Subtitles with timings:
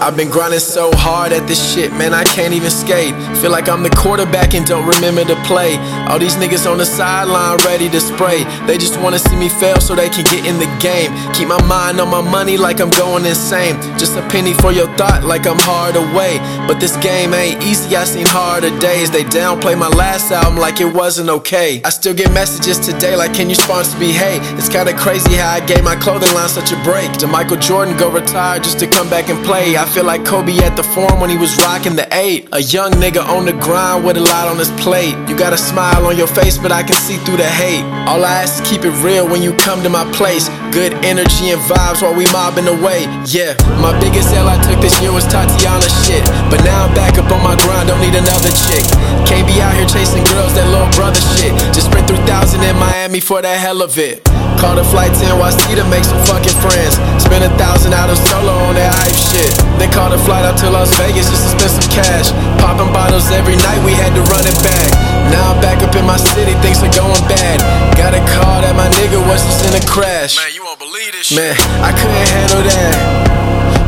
[0.00, 3.12] I've been grinding so hard at this shit, man, I can't even skate.
[3.42, 5.76] Feel like I'm the quarterback and don't remember to play.
[6.10, 8.42] All these niggas on the sideline ready to spray.
[8.66, 11.14] They just wanna see me fail so they can get in the game.
[11.34, 13.76] Keep my mind on my money like I'm going insane.
[13.96, 16.38] Just a penny for your thought like I'm hard away.
[16.66, 19.12] But this game ain't easy, I seen harder days.
[19.12, 21.80] They downplay my last album like it wasn't okay.
[21.84, 24.10] I still get messages today like, can you sponsor me?
[24.10, 27.12] Hey, it's kinda crazy how I gave my clothing line such a break.
[27.22, 29.76] To Michael Jordan go retire just to come back and play.
[29.76, 32.48] I feel like Kobe at the forum when he was rocking the eight.
[32.50, 35.14] A young nigga on the grind with a lot on his plate.
[35.28, 35.56] You got a
[36.00, 37.84] smile on your face, but I can see through the hate.
[38.08, 40.48] All I ask is keep it real when you come to my place.
[40.72, 43.04] Good energy and vibes while we mobbing away.
[43.26, 46.24] Yeah, my biggest L I took this year was Tatiana shit.
[46.48, 48.84] But now I'm back up on my grind, don't need another chick.
[49.28, 51.52] Can't be out here chasing girls, that little brother shit.
[51.74, 54.24] Just spent 3000 in Miami for the hell of it.
[54.58, 56.96] Caught a flight to NYC to make some fucking friends.
[57.20, 58.92] Spent a thousand out of solo on that
[59.30, 59.54] shit.
[59.78, 62.34] Then caught a flight out to Las Vegas just to spend some cash.
[62.58, 64.88] Popping bottles every night, we had to run it back.
[65.30, 67.62] Now I'm back up in my city, things are going bad.
[67.94, 70.36] Got a call that my nigga was just in a crash.
[70.36, 71.38] Man, you won't believe this shit.
[71.38, 73.30] Man, I couldn't handle that.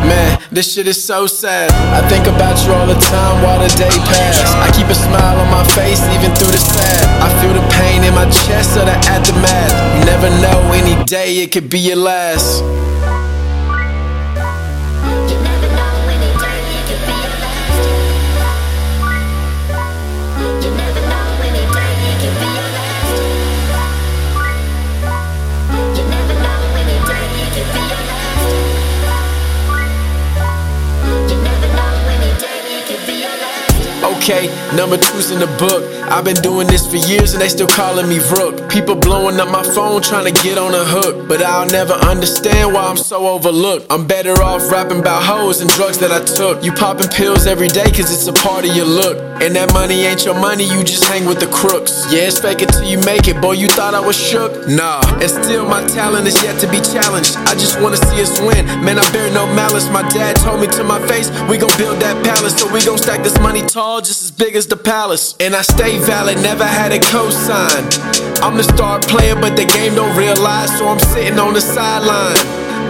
[0.00, 1.68] Man, this shit is so sad.
[1.92, 4.40] I think about you all the time while the day oh, pass.
[4.56, 7.04] I keep a smile on my face even through the sad.
[7.20, 9.72] I feel the pain in my chest of the aftermath.
[10.00, 12.64] You never know, any day it could be your last.
[34.20, 35.82] Okay, number two's in the book.
[36.12, 38.68] I've been doing this for years and they still calling me Rook.
[38.68, 41.26] People blowing up my phone trying to get on a hook.
[41.26, 43.86] But I'll never understand why I'm so overlooked.
[43.88, 46.62] I'm better off rapping about hoes and drugs that I took.
[46.62, 49.29] You popping pills every day cause it's a part of your look.
[49.40, 52.04] And that money ain't your money, you just hang with the crooks.
[52.12, 53.40] Yeah, it's fake it till you make it.
[53.40, 54.68] Boy, you thought I was shook?
[54.68, 55.00] Nah.
[55.16, 57.36] And still, my talent is yet to be challenged.
[57.48, 58.68] I just wanna see us win.
[58.84, 59.88] Man, I bear no malice.
[59.88, 62.52] My dad told me to my face, we gon' build that palace.
[62.60, 65.34] So we gon' stack this money tall, just as big as the palace.
[65.40, 67.80] And I stay valid, never had a cosign.
[68.44, 72.36] I'm the star player, but the game don't realize, so I'm sitting on the sideline.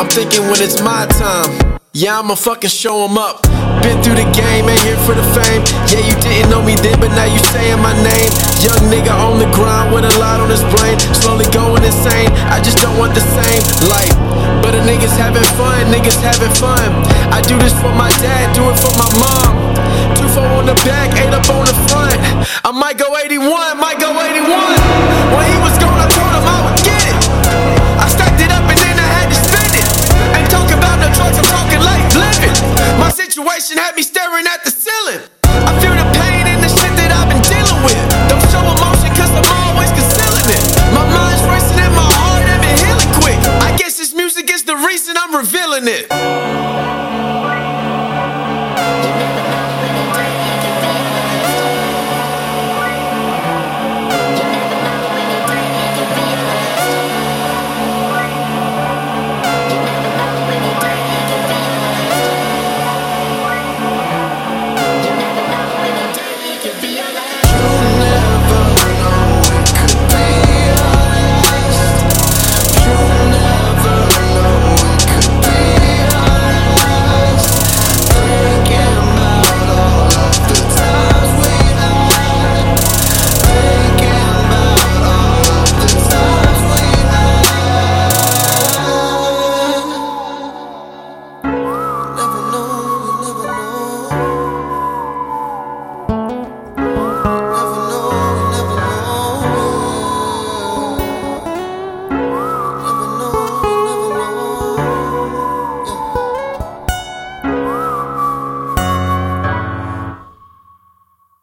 [0.00, 1.77] I'm thinking when it's my time.
[1.98, 3.42] Yeah, I'ma fucking show 'em up.
[3.82, 5.66] Been through the game, ain't here for the fame.
[5.90, 8.30] Yeah, you didn't know me then, but now you saying my name.
[8.62, 10.94] Young nigga on the grind with a lot on his brain.
[11.18, 12.30] Slowly going insane.
[12.54, 14.14] I just don't want the same life.
[14.62, 16.86] But the niggas having fun, niggas having fun.
[17.34, 19.74] I do this for my dad, do it for my mom.
[20.14, 22.14] Two four on the back, eight up on the front.
[22.62, 24.97] I might go 81, might go 81.
[33.68, 35.20] Situation had me staring at the ceiling.
[35.44, 38.00] I feel the pain and the shit that I've been dealing with.
[38.28, 40.62] Don't show emotion cause I'm always concealing it.
[40.96, 43.38] My mind's racing and my heart ain't been healing quick.
[43.60, 46.08] I guess this music is the reason I'm revealing it.